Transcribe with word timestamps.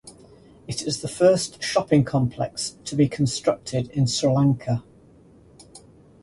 It 0.67 0.81
is 0.81 1.01
the 1.01 1.07
first 1.07 1.61
shopping 1.61 2.03
complex 2.03 2.75
to 2.85 2.95
be 2.95 3.07
constructed 3.07 3.91
in 3.91 4.07
Sri 4.07 4.31
Lanka. 4.31 4.81